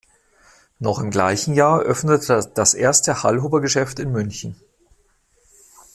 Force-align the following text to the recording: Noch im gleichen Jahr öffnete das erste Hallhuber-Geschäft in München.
Noch 0.79 0.97
im 0.97 1.11
gleichen 1.11 1.53
Jahr 1.53 1.81
öffnete 1.81 2.49
das 2.55 2.73
erste 2.73 3.21
Hallhuber-Geschäft 3.21 3.99
in 3.99 4.11
München. 4.11 4.55